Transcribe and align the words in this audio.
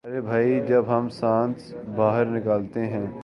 ارے 0.03 0.21
بھئی 0.21 0.59
جب 0.67 0.83
ہم 0.87 1.09
سانس 1.09 1.73
باہر 1.95 2.25
نکالتے 2.25 2.85
ہیں 2.87 3.05